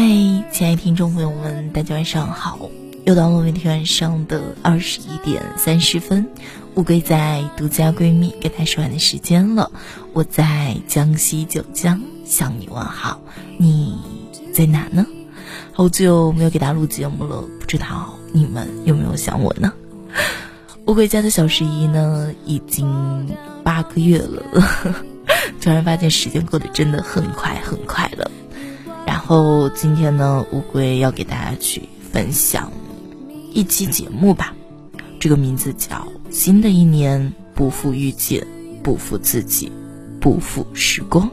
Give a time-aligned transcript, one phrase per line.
[0.00, 0.06] 嗨，
[0.50, 2.70] 亲爱的听众朋友们，大家晚上好！
[3.04, 6.26] 又到了每天晚上的二十一点三十分，
[6.74, 9.70] 乌龟在独家闺蜜跟她说完的时间了。
[10.14, 13.20] 我在江西九江向你问好，
[13.58, 13.94] 你
[14.54, 15.04] 在哪呢？
[15.70, 19.70] 好久没有给大家录节目了，不知道你们有没有想我呢？
[20.86, 23.28] 乌龟家的小十一呢，已经
[23.62, 24.42] 八个月了，
[25.60, 28.30] 突然发现时间过得真的很快很快了。
[29.30, 32.72] 然后今天呢，乌龟要给大家去分享
[33.52, 34.56] 一期节目吧，
[35.20, 35.96] 这个名字叫
[36.32, 38.44] 《新的一年不负遇见，
[38.82, 39.70] 不负自己，
[40.20, 41.30] 不负时光》。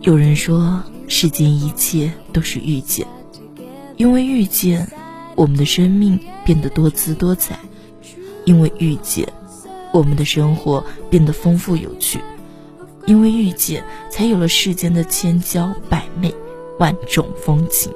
[0.00, 3.06] 有人说，世间一切都是遇见，
[3.98, 4.90] 因为遇见，
[5.34, 7.56] 我们的生命变得多姿多彩；
[8.46, 9.30] 因为遇见，
[9.92, 12.20] 我们的生活变得丰富有趣。
[13.06, 16.34] 因为遇见，才有了世间的千娇百媚、
[16.78, 17.92] 万种风情。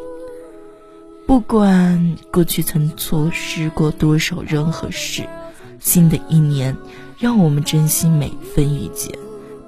[1.27, 5.27] 不管过去曾错失过多少人和事，
[5.79, 6.77] 新的一年，
[7.19, 9.13] 让我们珍惜每分遇见，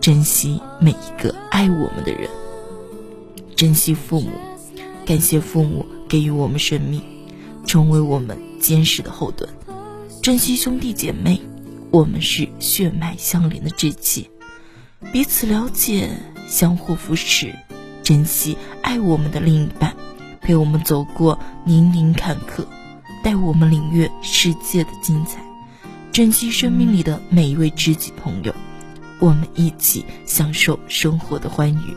[0.00, 2.28] 珍惜每一个爱我们的人，
[3.54, 4.30] 珍惜父母，
[5.04, 7.02] 感谢父母给予我们生命，
[7.66, 9.46] 成为我们坚实的后盾；
[10.22, 11.40] 珍惜兄弟姐妹，
[11.90, 14.28] 我们是血脉相连的知己。
[15.12, 16.10] 彼此了解，
[16.46, 17.52] 相互扶持，
[18.04, 19.96] 珍惜爱我们的另一半，
[20.40, 22.64] 陪我们走过泥泞坎坷，
[23.24, 25.40] 带我们领略世界的精彩。
[26.12, 28.54] 珍惜生命里的每一位知己朋友，
[29.18, 31.96] 我们一起享受生活的欢愉，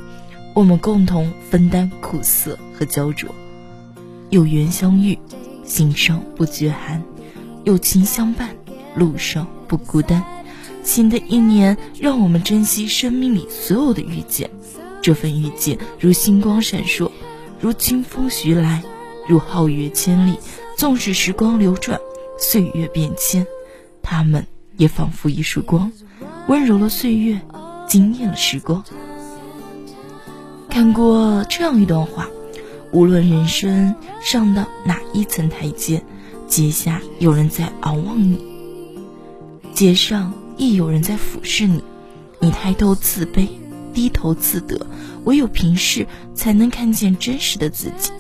[0.56, 3.30] 我们共同分担苦涩和焦灼。
[4.32, 5.20] 有缘相遇，
[5.66, 7.02] 心上不觉寒；
[7.64, 8.56] 有情相伴，
[8.96, 10.24] 路上不孤单。
[10.84, 14.50] 新的一年，让我们珍惜生命里所有的遇见，
[15.02, 17.10] 这份遇见如星光闪烁，
[17.60, 18.84] 如清风徐来，
[19.28, 20.38] 如皓月千里。
[20.76, 22.00] 纵使时光流转，
[22.38, 23.46] 岁月变迁，
[24.02, 25.92] 他们也仿佛一束光，
[26.48, 27.40] 温柔了岁月，
[27.88, 28.84] 惊艳了时光。
[30.68, 32.28] 看过这样一段话：
[32.92, 36.04] 无论人生上到哪一层台阶，
[36.48, 38.44] 阶下有人在仰望你，
[39.74, 40.34] 阶上。
[40.58, 41.84] 亦有人在俯视你，
[42.40, 43.48] 你抬头自卑，
[43.94, 44.86] 低头自得，
[45.24, 48.12] 唯有平视，才能看见真实的自己。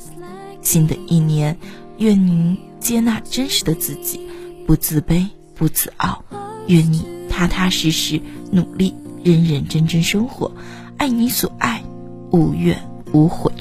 [0.61, 1.57] 新的一年，
[1.97, 4.19] 愿您接纳真实的自己，
[4.65, 6.23] 不自卑，不自傲。
[6.67, 8.93] 愿你踏踏实实努力，
[9.23, 10.51] 认认真真生活，
[10.97, 11.83] 爱你所爱，
[12.31, 13.51] 无怨无悔。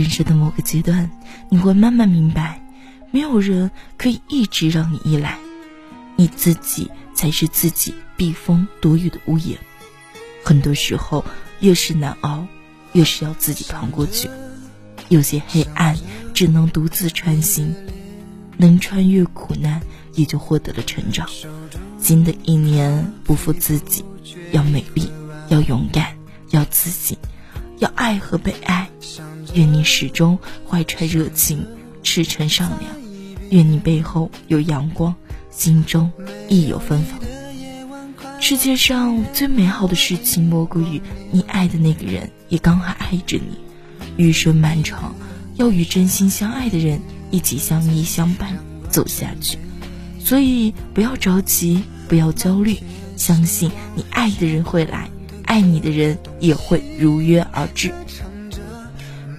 [0.00, 1.10] 人生的某个阶段，
[1.50, 2.62] 你会慢慢明白，
[3.10, 5.38] 没有人可以一直让你依赖，
[6.16, 9.58] 你自己才是自己避风躲雨的屋檐。
[10.42, 11.22] 很多时候，
[11.60, 12.46] 越是难熬，
[12.92, 14.30] 越是要自己扛过去。
[15.10, 15.98] 有些黑暗
[16.32, 17.74] 只能独自穿行，
[18.56, 19.82] 能穿越苦难，
[20.14, 21.28] 也就获得了成长。
[21.98, 24.02] 新的一年，不负自己，
[24.50, 25.10] 要美丽，
[25.50, 26.16] 要勇敢，
[26.52, 27.18] 要自信，
[27.80, 28.88] 要爱和被爱。
[29.54, 31.66] 愿你始终怀揣热情，
[32.04, 32.92] 赤诚善良。
[33.50, 35.12] 愿你背后有阳光，
[35.50, 36.12] 心中
[36.48, 37.18] 亦有芬芳。
[38.38, 41.02] 世界上最美好的事情，莫过于
[41.32, 43.58] 你爱的那个人也刚好爱着你。
[44.16, 45.14] 余生漫长，
[45.56, 48.56] 要与真心相爱的人一起相依相伴
[48.88, 49.58] 走下去。
[50.22, 52.78] 所以不要着急，不要焦虑，
[53.16, 55.10] 相信你爱的人会来，
[55.50, 57.92] 爱你的人也会如约而至。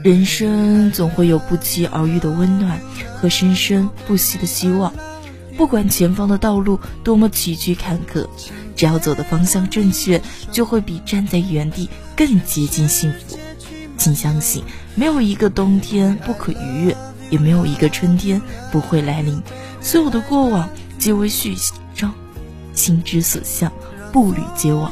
[0.03, 2.81] 人生总会有不期而遇的温暖
[3.15, 4.93] 和生生不息的希望，
[5.55, 8.27] 不管前方的道路多么崎岖坎坷，
[8.75, 13.39] 只要走的方向正确，就会比站在原地更接近幸福。
[13.95, 16.97] 请相信，没有一个冬天不可逾越，
[17.29, 19.41] 也没有一个春天不会来临。
[19.79, 20.67] 所有的过往
[20.99, 21.55] 皆为序
[21.95, 22.13] 章，
[22.73, 23.71] 心之所向，
[24.11, 24.91] 步履皆往。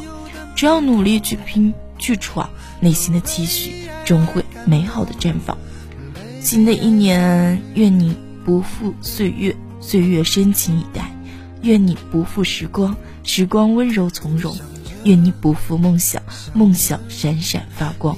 [0.59, 2.49] 只要努力去拼去闯，
[2.81, 4.43] 内心的期许终会。
[4.65, 5.57] 美好的绽放，
[6.41, 8.13] 新的一年，愿你
[8.43, 11.03] 不负岁月，岁月深情以待；
[11.61, 14.53] 愿你不负时光，时光温柔从容；
[15.05, 16.21] 愿你不负梦想，
[16.53, 18.17] 梦想闪闪发光，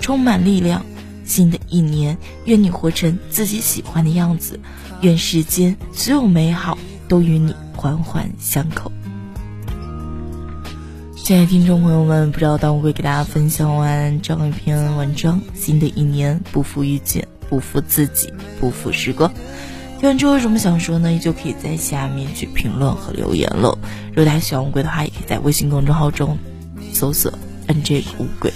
[0.00, 0.84] 充满力量。
[1.24, 4.58] 新的一年，愿你活成自己喜欢的样子，
[5.02, 8.90] 愿世间所有美好都与你环环相扣。
[11.26, 15.40] 亲爱的听众朋友们，不知道当我会给大家分享完这样一篇文章。
[15.56, 19.28] 新的一年，不负遇见，不负自己，不负时光。
[19.98, 21.12] 听完之后有什么想说呢？
[21.12, 23.76] 依旧可以在下面去评论和留言喽。
[24.10, 26.38] 如果大家喜欢乌龟的话，也可以在微信公众号中
[26.92, 27.32] 搜索
[27.66, 28.52] “nj 乌龟”。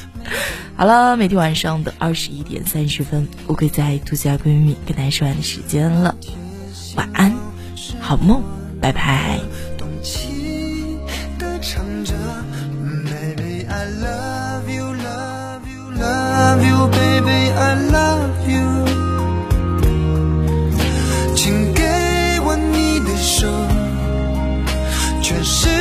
[0.79, 6.15] 好了，每天晚上的二十一点三十分，乌龟在独家闺蜜跟大家说完的时间了。
[6.95, 7.35] 晚安，
[7.99, 8.41] 好梦，
[8.81, 9.41] 拜拜。
[13.81, 18.67] I love you love you love you baby i love you.
[21.35, 21.83] 请给
[22.45, 23.47] 我你的手
[25.23, 25.80] 全是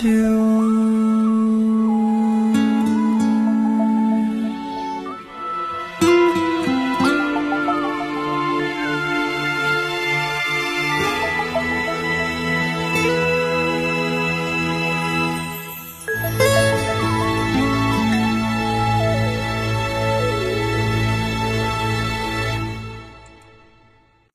[0.00, 0.45] to